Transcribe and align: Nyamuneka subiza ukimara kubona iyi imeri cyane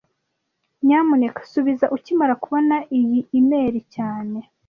Nyamuneka 0.85 1.39
subiza 1.51 1.85
ukimara 1.95 2.33
kubona 2.43 2.75
iyi 2.97 3.19
imeri 3.39 3.79
cyane 3.95 4.37